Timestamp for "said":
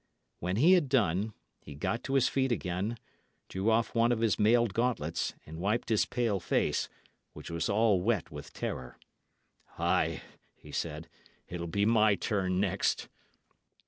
10.71-11.07